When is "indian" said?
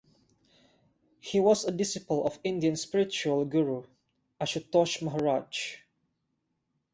2.43-2.75